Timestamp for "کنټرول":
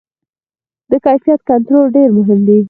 1.49-1.85